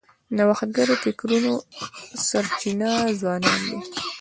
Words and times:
د 0.27 0.31
نوښتګرو 0.37 0.95
فکرونو 1.03 1.51
سرچینه 2.27 2.91
ځوانان 3.19 3.59
دي. 3.67 3.77